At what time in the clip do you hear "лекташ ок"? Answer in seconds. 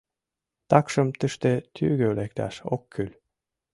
2.17-2.83